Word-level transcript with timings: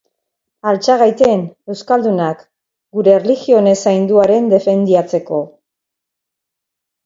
Altxa 0.69 0.95
gaiten, 1.01 1.43
Euskaldunak, 1.73 2.41
gure 2.99 3.15
erligione 3.19 3.77
sainduaren 3.85 4.51
defendiatzeko. 4.57 5.45